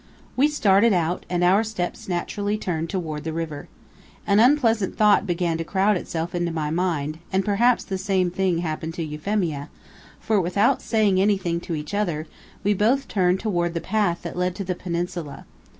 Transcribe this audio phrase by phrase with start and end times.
[0.35, 3.67] We started out, and our steps naturally turned toward the river.
[4.25, 8.57] An unpleasant thought began to crowd itself into my mind, and perhaps the same thing
[8.65, 9.69] happened to Euphemia,
[10.19, 12.25] for, without saying anything to each other,
[12.63, 15.45] we both turned toward the path that led to the peninsula.